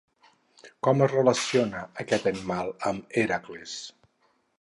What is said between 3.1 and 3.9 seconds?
Hèracles?